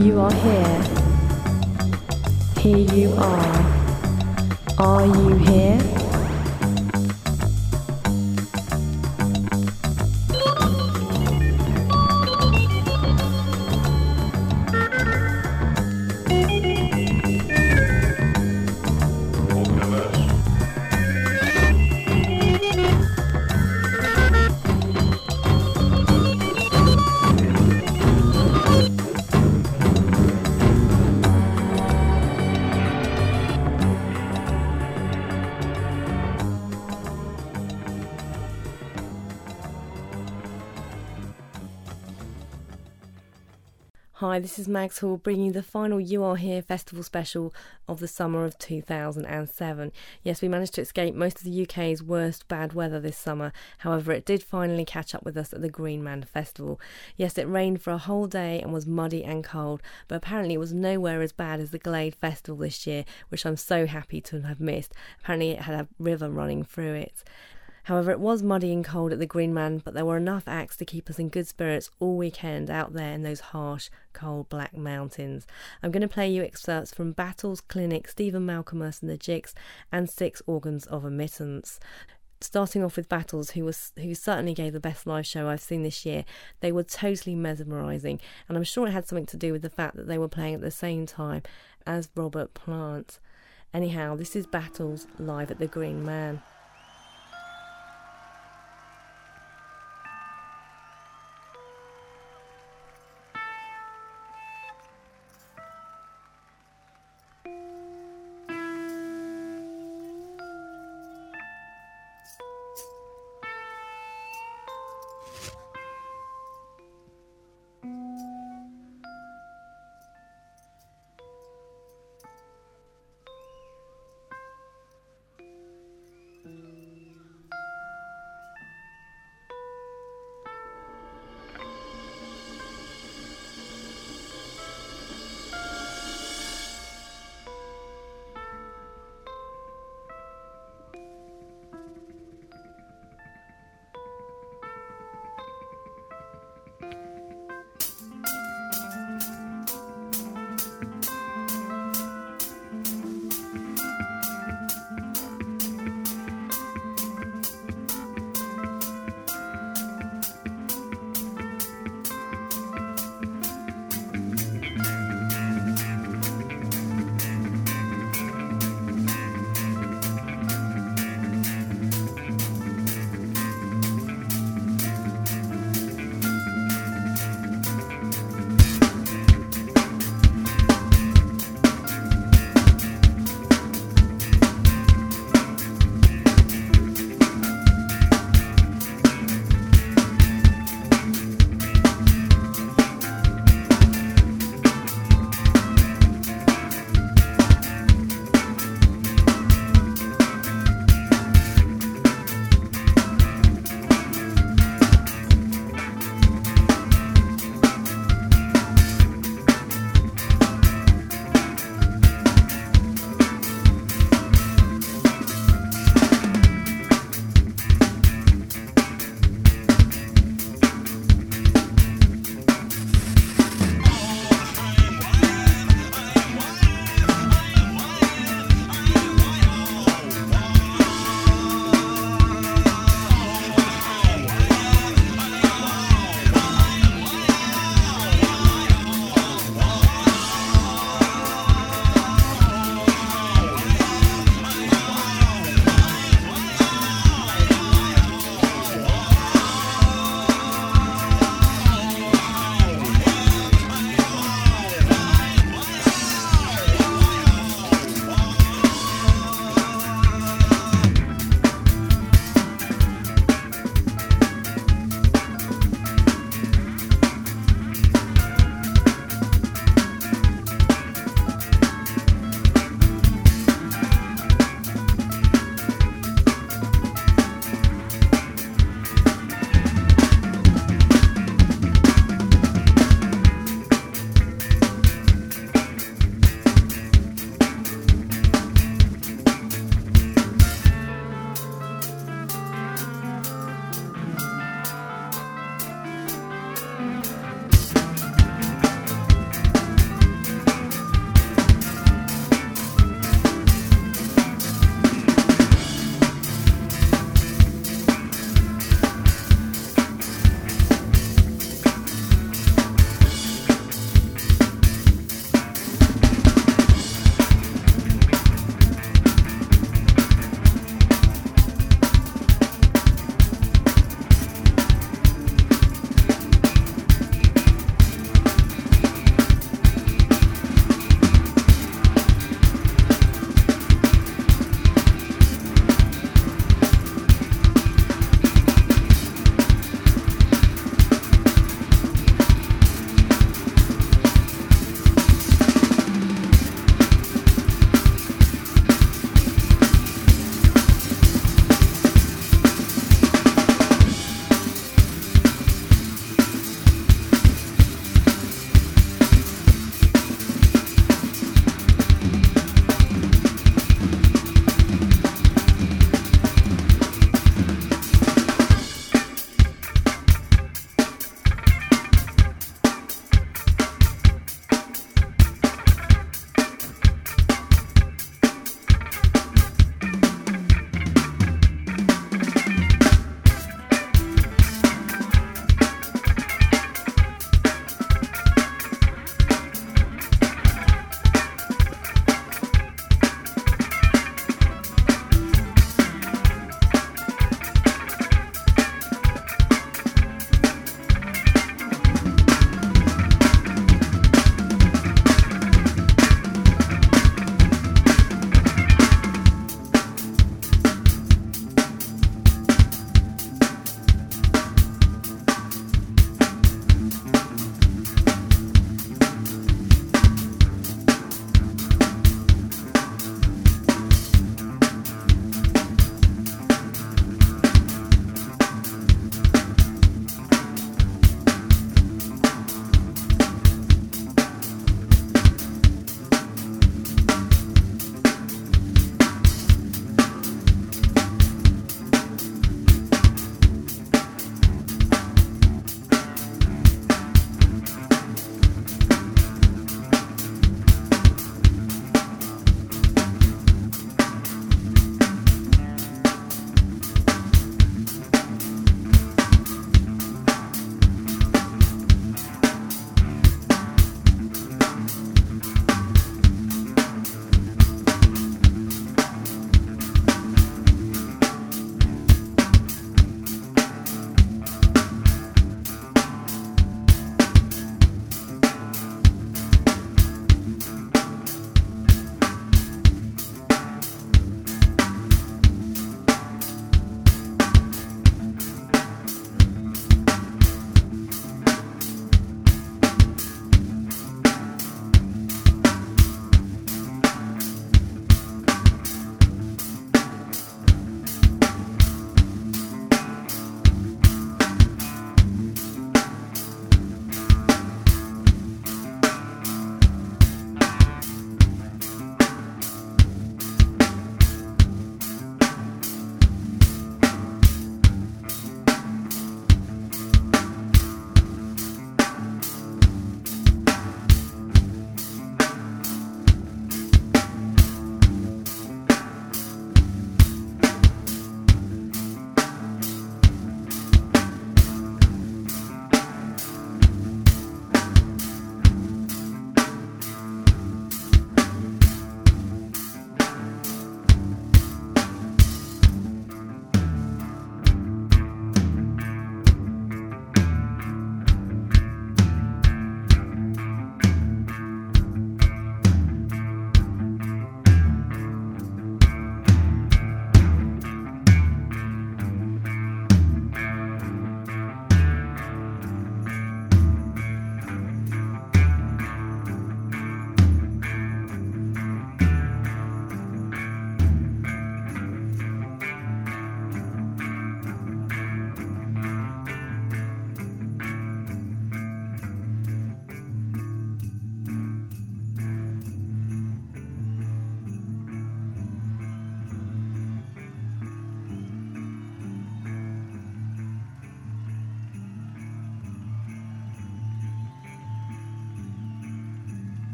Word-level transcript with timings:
You 0.00 0.18
are 0.18 0.32
here. 0.32 0.82
Here 2.58 2.94
you 2.96 3.12
are. 3.18 4.76
Are 4.78 5.04
you 5.04 5.36
here? 5.36 5.99
Hi, 44.40 44.42
this 44.42 44.58
is 44.58 44.68
Mags 44.68 45.00
Hall 45.00 45.18
bringing 45.18 45.44
you 45.48 45.52
the 45.52 45.62
final 45.62 46.00
You 46.00 46.24
Are 46.24 46.36
Here 46.36 46.62
festival 46.62 47.02
special 47.02 47.52
of 47.86 48.00
the 48.00 48.08
summer 48.08 48.46
of 48.46 48.58
2007. 48.58 49.92
Yes, 50.22 50.40
we 50.40 50.48
managed 50.48 50.72
to 50.76 50.80
escape 50.80 51.14
most 51.14 51.36
of 51.36 51.44
the 51.44 51.62
UK's 51.62 52.02
worst 52.02 52.48
bad 52.48 52.72
weather 52.72 52.98
this 52.98 53.18
summer. 53.18 53.52
However, 53.80 54.12
it 54.12 54.24
did 54.24 54.42
finally 54.42 54.86
catch 54.86 55.14
up 55.14 55.26
with 55.26 55.36
us 55.36 55.52
at 55.52 55.60
the 55.60 55.68
Green 55.68 56.02
Man 56.02 56.22
Festival. 56.22 56.80
Yes, 57.18 57.36
it 57.36 57.48
rained 57.48 57.82
for 57.82 57.90
a 57.90 57.98
whole 57.98 58.26
day 58.26 58.62
and 58.62 58.72
was 58.72 58.86
muddy 58.86 59.22
and 59.22 59.44
cold, 59.44 59.82
but 60.08 60.14
apparently 60.14 60.54
it 60.54 60.58
was 60.58 60.72
nowhere 60.72 61.20
as 61.20 61.32
bad 61.32 61.60
as 61.60 61.70
the 61.70 61.78
Glade 61.78 62.14
Festival 62.14 62.56
this 62.56 62.86
year, 62.86 63.04
which 63.28 63.44
I'm 63.44 63.58
so 63.58 63.84
happy 63.84 64.22
to 64.22 64.40
have 64.40 64.58
missed. 64.58 64.94
Apparently, 65.20 65.50
it 65.50 65.60
had 65.60 65.78
a 65.78 65.88
river 65.98 66.30
running 66.30 66.64
through 66.64 66.94
it. 66.94 67.22
However, 67.84 68.10
it 68.10 68.20
was 68.20 68.42
muddy 68.42 68.72
and 68.72 68.84
cold 68.84 69.12
at 69.12 69.18
the 69.18 69.26
Green 69.26 69.54
Man, 69.54 69.78
but 69.78 69.94
there 69.94 70.04
were 70.04 70.16
enough 70.16 70.44
acts 70.46 70.76
to 70.76 70.84
keep 70.84 71.08
us 71.08 71.18
in 71.18 71.28
good 71.28 71.46
spirits 71.46 71.90
all 71.98 72.16
weekend 72.16 72.70
out 72.70 72.92
there 72.92 73.12
in 73.12 73.22
those 73.22 73.40
harsh, 73.40 73.88
cold 74.12 74.48
black 74.48 74.76
mountains. 74.76 75.46
I'm 75.82 75.90
going 75.90 76.02
to 76.02 76.08
play 76.08 76.30
you 76.30 76.42
excerpts 76.42 76.92
from 76.92 77.12
Battles, 77.12 77.60
Clinic, 77.60 78.08
Stephen 78.08 78.46
Malkmus 78.46 79.00
and 79.00 79.10
the 79.10 79.18
Jicks, 79.18 79.54
and 79.90 80.10
Six 80.10 80.42
Organs 80.46 80.86
of 80.86 81.04
Admittance 81.04 81.80
starting 82.42 82.82
off 82.82 82.96
with 82.96 83.08
battles 83.08 83.50
who 83.50 83.64
was 83.64 83.92
who 83.98 84.14
certainly 84.14 84.54
gave 84.54 84.72
the 84.72 84.80
best 84.80 85.06
live 85.06 85.26
show 85.26 85.48
I've 85.48 85.60
seen 85.60 85.82
this 85.82 86.06
year. 86.06 86.24
They 86.60 86.72
were 86.72 86.82
totally 86.82 87.34
mesmerizing 87.34 88.18
and 88.48 88.56
I'm 88.56 88.64
sure 88.64 88.86
it 88.86 88.92
had 88.92 89.06
something 89.06 89.26
to 89.26 89.36
do 89.36 89.52
with 89.52 89.62
the 89.62 89.68
fact 89.68 89.96
that 89.96 90.06
they 90.06 90.16
were 90.16 90.26
playing 90.26 90.54
at 90.54 90.60
the 90.62 90.70
same 90.70 91.04
time 91.04 91.42
as 91.86 92.08
Robert 92.14 92.54
Plant. 92.54 93.18
Anyhow 93.74 94.16
this 94.16 94.34
is 94.34 94.46
battles 94.46 95.06
live 95.18 95.50
at 95.50 95.58
the 95.58 95.66
Green 95.66 96.02
Man 96.02 96.40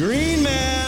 Green 0.00 0.42
Man. 0.42 0.80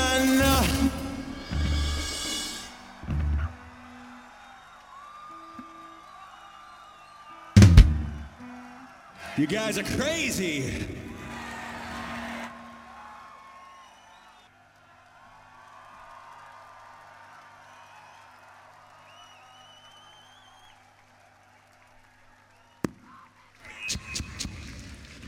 You 9.37 9.46
guys 9.46 9.77
are 9.77 9.83
crazy. 9.83 10.72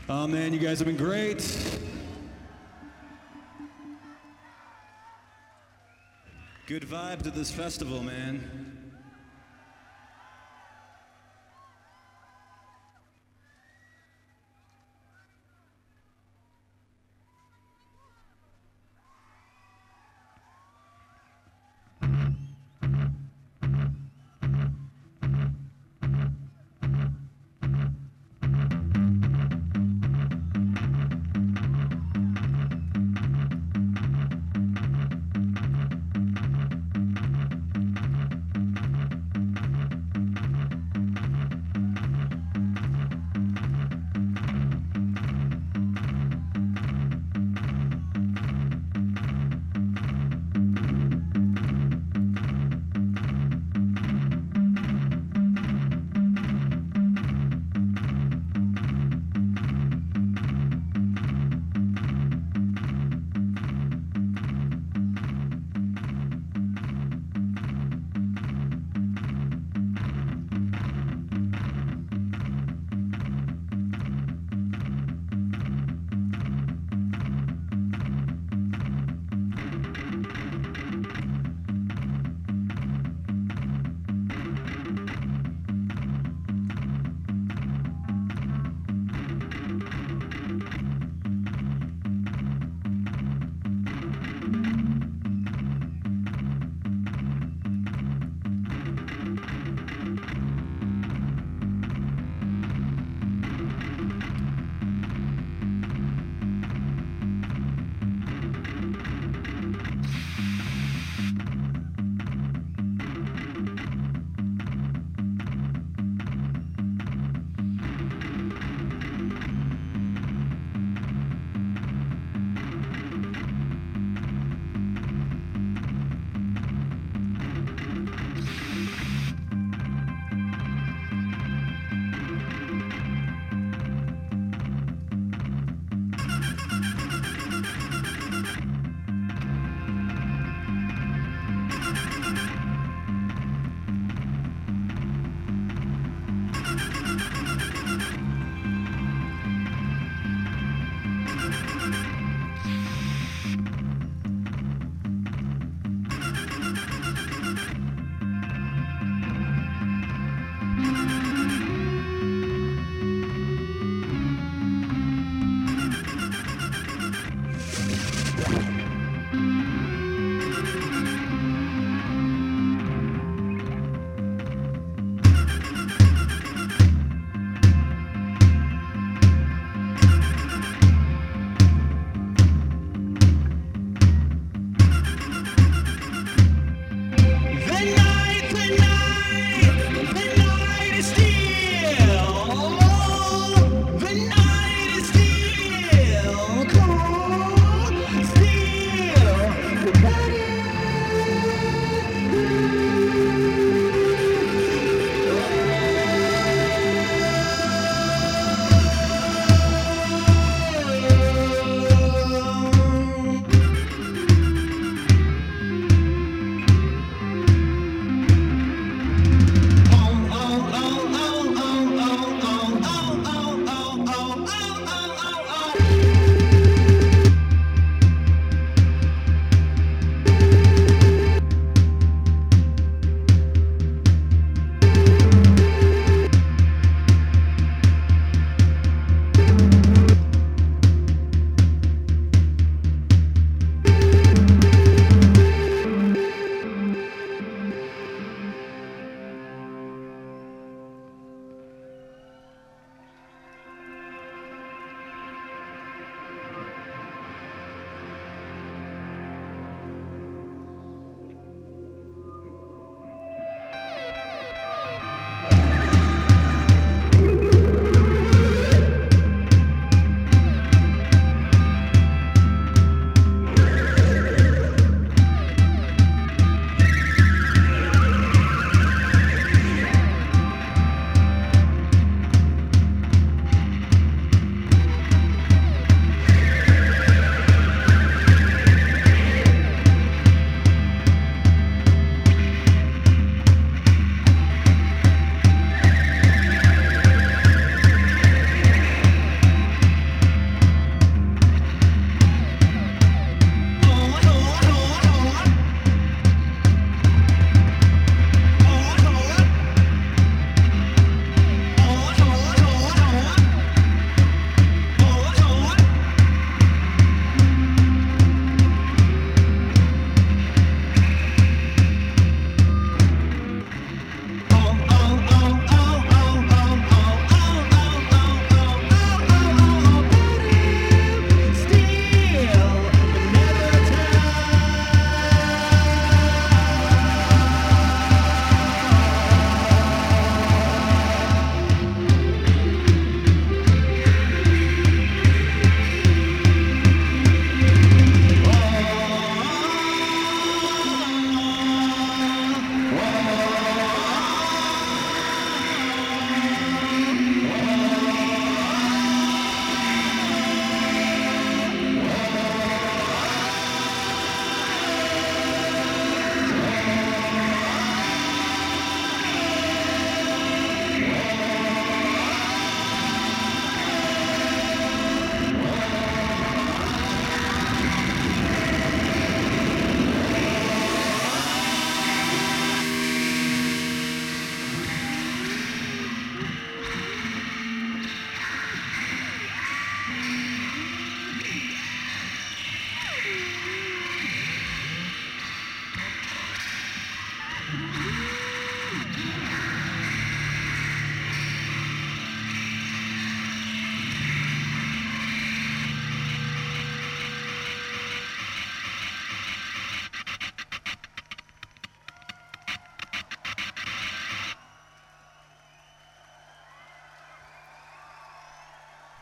Oh 0.09 0.27
man, 0.27 0.53
you 0.53 0.59
guys 0.59 0.79
have 0.79 0.87
been 0.87 0.97
great. 0.97 1.94
Good 6.67 6.81
vibe 6.81 7.21
to 7.21 7.29
this 7.29 7.51
festival, 7.51 8.01
man. 8.01 8.64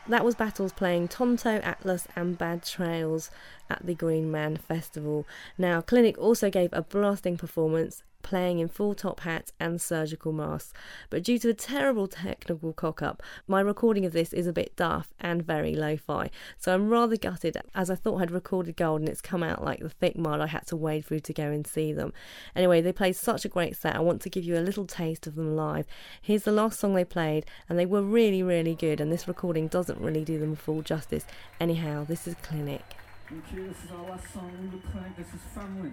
That 0.06 0.24
was 0.24 0.34
Battles 0.34 0.72
playing 0.72 1.08
Tonto, 1.08 1.60
Atlas, 1.62 2.06
and 2.14 2.36
Bad 2.36 2.62
Trails 2.62 3.30
at 3.70 3.86
the 3.86 3.94
Green 3.94 4.30
Man 4.30 4.58
Festival. 4.58 5.26
Now, 5.56 5.80
Clinic 5.80 6.18
also 6.18 6.50
gave 6.50 6.68
a 6.72 6.82
blasting 6.82 7.38
performance 7.38 8.02
playing 8.24 8.58
in 8.58 8.66
full 8.66 8.94
top 8.94 9.20
hats 9.20 9.52
and 9.60 9.80
surgical 9.80 10.32
masks. 10.32 10.72
But 11.10 11.22
due 11.22 11.38
to 11.38 11.50
a 11.50 11.54
terrible 11.54 12.08
technical 12.08 12.72
cock 12.72 13.02
up, 13.02 13.22
my 13.46 13.60
recording 13.60 14.04
of 14.04 14.12
this 14.12 14.32
is 14.32 14.48
a 14.48 14.52
bit 14.52 14.74
daft 14.74 15.12
and 15.20 15.44
very 15.44 15.76
lo 15.76 15.96
fi. 15.96 16.30
So 16.58 16.74
I'm 16.74 16.88
rather 16.88 17.16
gutted 17.16 17.56
as 17.74 17.90
I 17.90 17.94
thought 17.94 18.20
I'd 18.20 18.32
recorded 18.32 18.76
gold 18.76 19.00
and 19.00 19.08
it's 19.08 19.20
come 19.20 19.44
out 19.44 19.62
like 19.62 19.78
the 19.78 19.88
thick 19.88 20.18
mud 20.18 20.40
I 20.40 20.48
had 20.48 20.66
to 20.68 20.76
wade 20.76 21.06
through 21.06 21.20
to 21.20 21.32
go 21.32 21.44
and 21.44 21.64
see 21.64 21.92
them. 21.92 22.12
Anyway, 22.56 22.80
they 22.80 22.92
played 22.92 23.14
such 23.14 23.44
a 23.44 23.48
great 23.48 23.76
set. 23.76 23.94
I 23.94 24.00
want 24.00 24.22
to 24.22 24.30
give 24.30 24.42
you 24.42 24.56
a 24.56 24.60
little 24.60 24.86
taste 24.86 25.26
of 25.26 25.36
them 25.36 25.54
live. 25.54 25.86
Here's 26.20 26.44
the 26.44 26.52
last 26.52 26.80
song 26.80 26.94
they 26.94 27.04
played, 27.04 27.46
and 27.68 27.78
they 27.78 27.86
were 27.86 28.02
really, 28.02 28.42
really 28.42 28.74
good. 28.74 29.00
And 29.00 29.12
this 29.12 29.28
recording 29.28 29.68
doesn't 29.68 30.00
really 30.00 30.24
do 30.24 30.38
them 30.38 30.56
full 30.56 30.82
justice. 30.82 31.26
Anyhow, 31.60 32.04
this 32.04 32.26
is 32.26 32.34
Clinic. 32.42 32.82
Thank 33.28 33.44
you. 33.52 33.68
This 33.68 33.84
is 33.84 33.90
our 33.90 34.10
last 34.10 34.32
song. 34.32 34.50
We. 34.72 35.22
This 35.22 35.34
is 35.34 35.40
Family. 35.54 35.92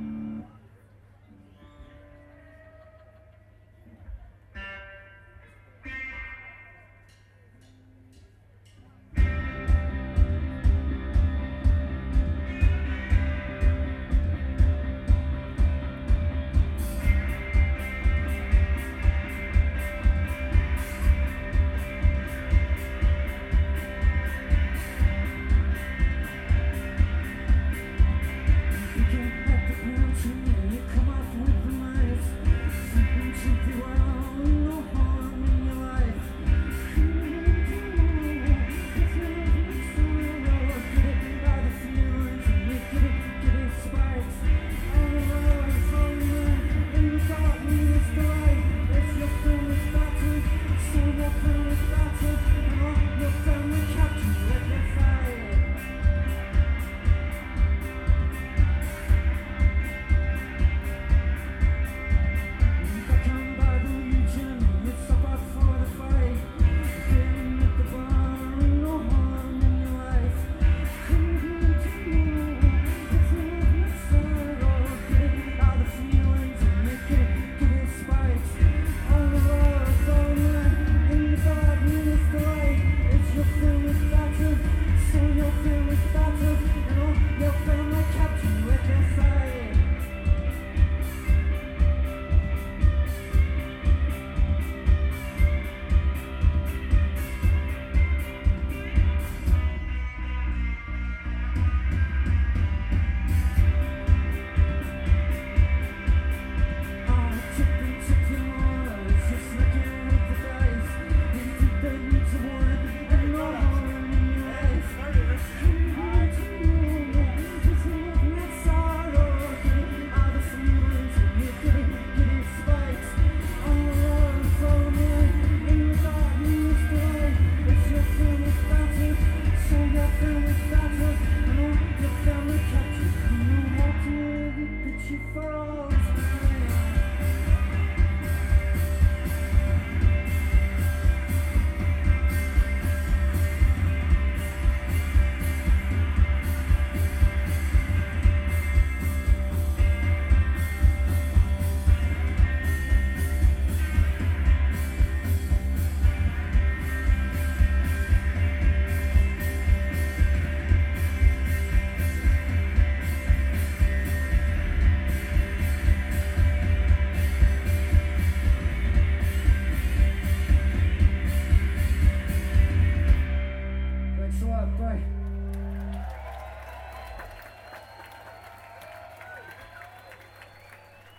Mm-hmm. 0.00 0.57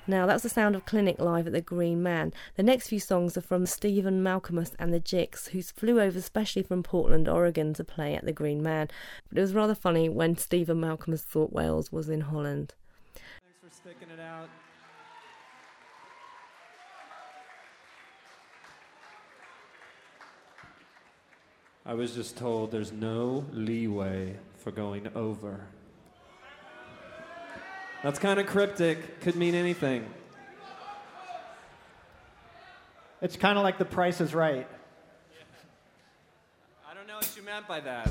Now, 0.10 0.26
that's 0.26 0.42
the 0.42 0.50
sound 0.50 0.76
of 0.76 0.88
Clinic 0.88 1.20
live 1.20 1.46
at 1.46 1.54
the 1.54 1.62
Green 1.62 2.02
Man. 2.02 2.34
The 2.56 2.64
next 2.64 2.88
few 2.88 3.00
songs 3.00 3.38
are 3.38 3.42
from 3.42 3.68
Stephen 3.68 4.24
Malkmus 4.24 4.72
and 4.80 4.92
the 4.92 5.00
Jicks, 5.00 5.50
who 5.50 5.62
flew 5.62 6.02
over 6.02 6.20
specially 6.20 6.64
from 6.64 6.82
Portland, 6.82 7.30
Oregon 7.30 7.76
to 7.76 7.84
play 7.84 8.16
at 8.16 8.26
the 8.26 8.34
Green 8.34 8.64
Man. 8.64 8.88
But 9.30 9.38
it 9.38 9.42
was 9.42 9.54
rather 9.54 9.76
funny 9.76 10.10
when 10.10 10.36
Stephen 10.36 10.82
Malkmus 10.82 11.22
thought 11.22 11.54
Wales 11.54 11.92
was 11.92 12.10
in 12.10 12.22
Holland. 12.22 12.74
Thanks 13.14 13.60
for 13.62 13.70
sticking 13.70 14.10
it 14.12 14.20
out. 14.20 14.50
I 21.86 21.94
was 21.94 22.16
just 22.16 22.36
told 22.36 22.72
there's 22.72 22.92
no 22.92 23.46
leeway 23.54 24.38
for 24.58 24.72
going 24.72 25.08
over. 25.14 25.68
That's 28.04 28.18
kind 28.18 28.40
of 28.40 28.48
cryptic. 28.48 29.20
Could 29.22 29.36
mean 29.36 29.56
anything. 29.56 30.06
It's 33.22 33.36
kind 33.36 33.58
of 33.58 33.64
like 33.64 33.78
the 33.78 33.84
price 33.86 34.22
is 34.22 34.34
right. 34.34 34.66
I 36.90 36.94
don't 36.94 37.06
know 37.08 37.16
what 37.16 37.36
you 37.36 37.44
meant 37.44 37.68
by 37.68 37.82
that. 37.82 38.10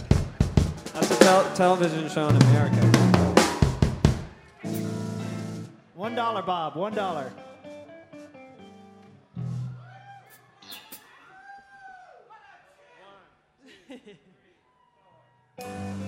That's 0.92 1.10
a 1.10 1.18
tel- 1.18 1.54
television 1.54 2.10
show 2.10 2.28
in 2.28 2.36
America. 2.36 2.76
One 5.94 6.14
dollar, 6.14 6.42
Bob. 6.42 6.76
One 6.76 6.94
dollar. 6.94 7.32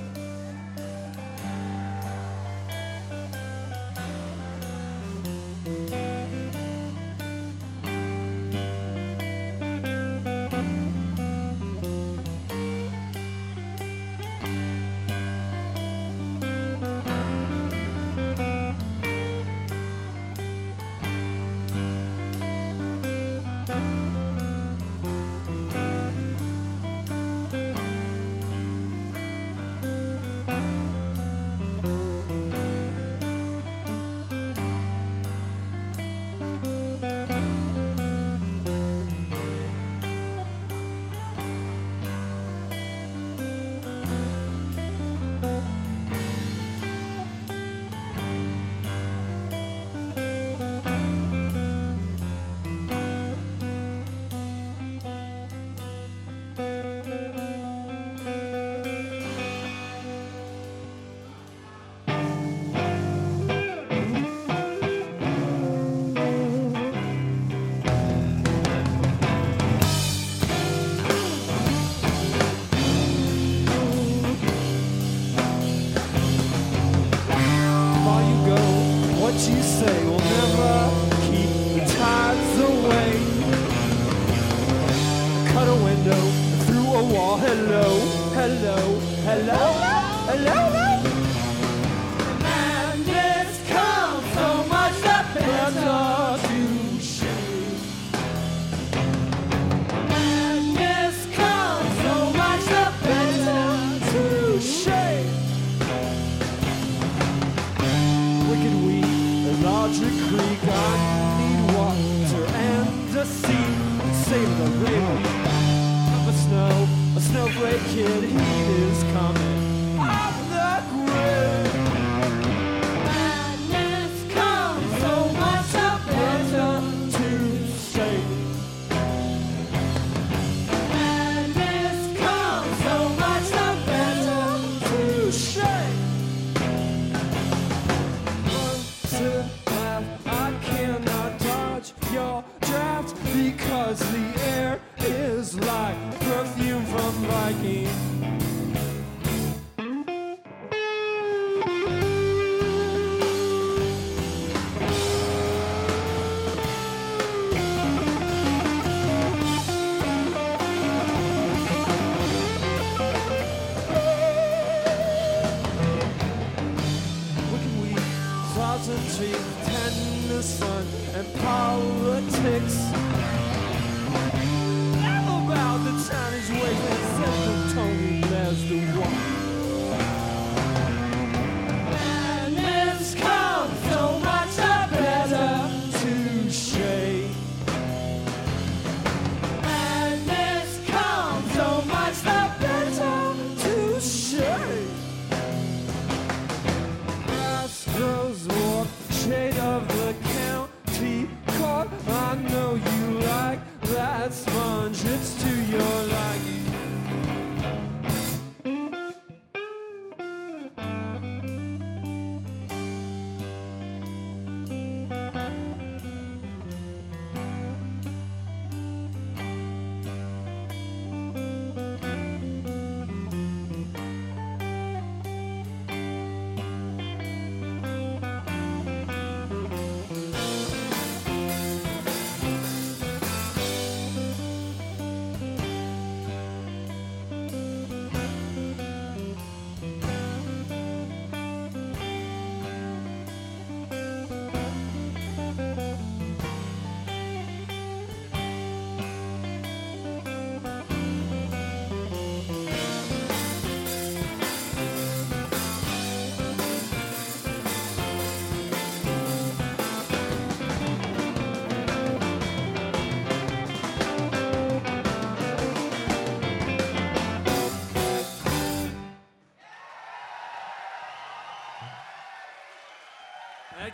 politics. 171.42 172.89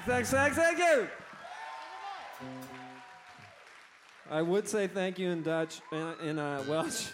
Thanks, 0.07 0.31
thanks, 0.31 0.57
thank 0.57 0.79
you. 0.79 1.09
I 4.31 4.41
would 4.41 4.69
say 4.69 4.87
thank 4.87 5.19
you 5.19 5.31
in 5.31 5.43
Dutch 5.43 5.81
and 5.91 6.21
in, 6.21 6.29
in 6.29 6.39
uh, 6.39 6.63
Welsh. 6.69 7.09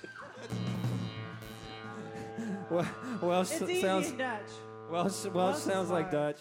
Welsh 3.22 3.48
sounds 3.48 4.12
Dutch. 4.12 4.42
Welsh, 4.90 5.24
Welsh, 5.24 5.56
sounds 5.56 5.88
like 5.88 6.10
Dutch. 6.10 6.36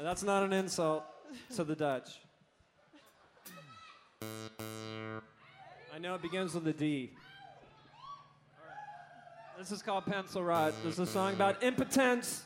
That's 0.00 0.22
not 0.22 0.44
an 0.44 0.52
insult 0.52 1.02
to 1.56 1.64
the 1.64 1.74
Dutch. 1.74 2.20
I 5.92 5.98
know 5.98 6.14
it 6.14 6.22
begins 6.22 6.54
with 6.54 6.64
a 6.68 6.72
D. 6.72 7.10
This 9.58 9.72
is 9.72 9.82
called 9.82 10.06
Pencil 10.06 10.44
Rot. 10.44 10.74
This 10.84 10.94
is 10.94 11.00
a 11.00 11.06
song 11.06 11.34
about 11.34 11.60
impotence. 11.64 12.44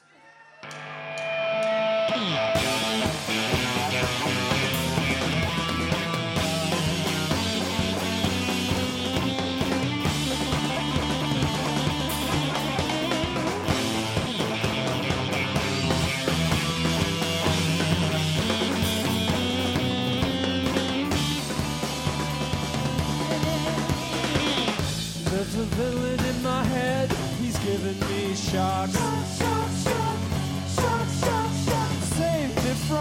There's 25.34 25.56
a 25.56 25.64
villain 25.76 26.20
in 26.24 26.42
my 26.42 26.64
head, 26.64 27.10
he's 27.40 27.58
giving 27.58 27.98
me 28.08 28.34
shocks. 28.34 29.63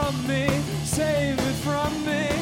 from 0.04 0.28
me, 0.28 0.48
save 0.84 1.40
it 1.40 1.56
from 1.64 2.06
me. 2.06 2.33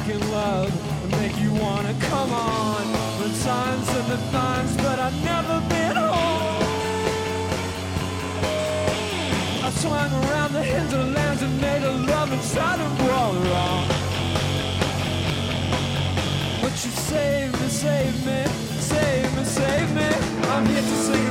Second 0.00 0.30
love 0.30 1.02
and 1.02 1.12
make 1.20 1.36
you 1.38 1.52
wanna 1.54 1.94
come 2.00 2.32
on. 2.32 2.82
The 3.18 3.28
times 3.44 3.88
and 3.98 4.06
the 4.12 4.20
times, 4.30 4.76
but 4.76 4.98
I've 4.98 5.24
never 5.24 5.60
been 5.68 5.96
home. 5.96 6.62
I 9.66 9.70
swung 9.82 10.12
around 10.24 10.52
the 10.52 10.62
hinterlands 10.62 11.42
and 11.42 11.60
made 11.60 11.82
a 11.82 11.92
love 12.12 12.32
inside 12.32 12.80
a 12.80 12.88
wall 13.04 13.34
wrong. 13.34 13.86
But 16.62 16.74
you 16.84 16.92
save 17.10 17.52
me, 17.60 17.68
save 17.68 18.26
me, 18.26 18.44
save 18.92 19.36
me, 19.36 19.44
save 19.44 19.94
me. 19.94 20.08
I'm 20.52 20.66
here 20.66 20.82
to 20.82 20.96
sing 21.06 21.29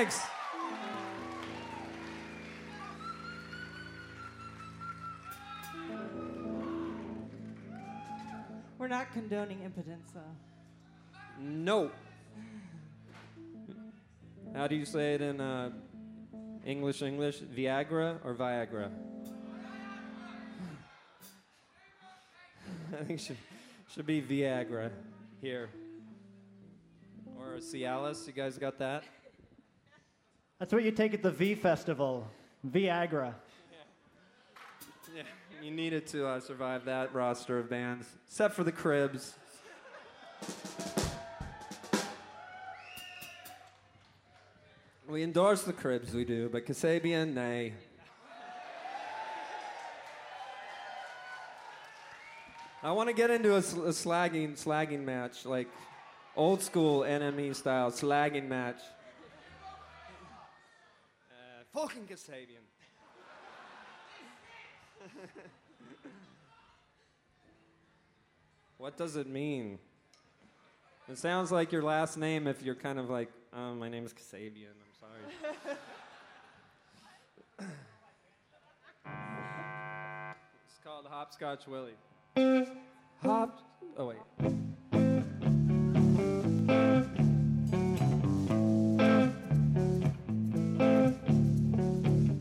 thanks. 0.00 0.20
We're 8.78 8.88
not 8.88 9.12
condoning 9.12 9.62
impotence, 9.62 10.10
though. 10.14 10.20
No. 11.38 11.90
How 14.54 14.66
do 14.66 14.74
you 14.74 14.84
say 14.84 15.14
it 15.14 15.20
in 15.20 15.40
uh, 15.40 15.70
English? 16.64 17.02
English? 17.02 17.40
Viagra 17.40 18.18
or 18.24 18.34
Viagra? 18.34 18.90
I 23.00 23.04
think 23.04 23.20
should 23.20 23.36
should 23.88 24.06
be 24.06 24.20
Viagra 24.22 24.90
here. 25.40 25.70
Or 27.38 27.56
Cialis. 27.58 28.26
You 28.26 28.32
guys 28.32 28.58
got 28.58 28.78
that? 28.78 29.04
That's 30.58 30.72
what 30.72 30.82
you 30.84 30.90
take 30.90 31.14
at 31.14 31.22
the 31.22 31.30
V 31.30 31.54
Festival. 31.54 32.28
Viagra. 32.68 33.34
Yeah, 35.16 35.22
you 35.62 35.70
needed 35.70 36.06
to 36.08 36.26
uh, 36.26 36.40
survive 36.40 36.84
that 36.84 37.14
roster 37.14 37.58
of 37.58 37.70
bands, 37.70 38.06
except 38.26 38.54
for 38.54 38.62
the 38.62 38.72
Cribs. 38.72 39.34
We 45.10 45.24
endorse 45.24 45.62
the 45.62 45.72
Cribs, 45.72 46.14
we 46.14 46.24
do, 46.24 46.48
but 46.48 46.64
Kasabian, 46.64 47.34
nay. 47.34 47.72
I 52.80 52.92
want 52.92 53.08
to 53.08 53.12
get 53.12 53.28
into 53.28 53.56
a, 53.56 53.62
sl- 53.62 53.86
a 53.86 53.88
slagging, 53.88 54.52
slagging 54.52 55.02
match, 55.04 55.44
like 55.44 55.66
old 56.36 56.62
school 56.62 57.00
NME 57.00 57.56
style 57.56 57.90
slagging 57.90 58.46
match. 58.46 58.78
Uh, 61.28 61.64
fucking 61.72 62.06
Kasabian. 62.06 62.62
What 68.78 68.96
does 68.96 69.16
it 69.16 69.26
mean? 69.26 69.78
It 71.06 71.18
sounds 71.18 71.52
like 71.52 71.70
your 71.70 71.82
last 71.82 72.16
name 72.16 72.46
if 72.46 72.62
you're 72.62 72.74
kind 72.74 72.98
of 72.98 73.10
like, 73.10 73.28
oh, 73.52 73.74
my 73.74 73.90
name 73.90 74.06
is 74.06 74.14
Kasabian. 74.14 74.72
I'm 75.26 75.54
sorry. 75.64 75.76
it's 80.66 80.78
called 80.84 81.06
Hopscotch 81.06 81.66
Willie. 81.66 81.96
Hop. 83.22 83.60
Oh, 83.96 84.06
wait. 84.06 84.18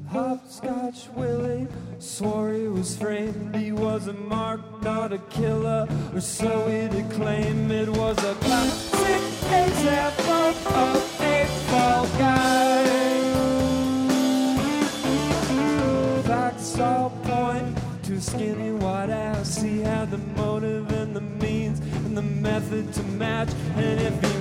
Hopscotch 0.10 1.10
Willie 1.16 1.68
swore 2.00 2.54
he 2.54 2.68
was 2.68 2.98
framed. 2.98 3.56
He 3.56 3.72
was 3.72 4.08
a 4.08 4.14
mark, 4.14 4.62
not 4.82 5.14
a 5.14 5.20
killer, 5.30 5.88
or 6.14 6.22
so 6.22 6.68
he 6.68 6.88
declaimed. 6.88 7.72
It 7.72 7.90
was 7.90 8.18
a 8.24 8.36
classic 8.36 9.22
example 9.52 10.34
of 10.74 11.09
method 22.70 22.94
to 22.94 23.04
match. 23.04 23.50
And 23.76 24.00
if 24.00 24.39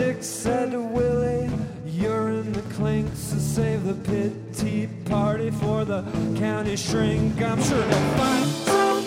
Dick 0.00 0.22
said 0.22 0.70
to 0.70 0.80
Willie, 0.80 1.50
You're 1.84 2.30
in 2.30 2.54
the 2.54 2.62
clink, 2.74 3.06
so 3.14 3.36
save 3.36 3.84
the 3.84 3.92
pity 3.92 4.88
party 5.04 5.50
for 5.50 5.84
the 5.84 6.02
county 6.38 6.76
shrink. 6.76 7.38
I'm 7.42 7.62
sure 7.62 7.86
they'll 7.86 8.16
find 8.16 8.46
some 8.46 9.04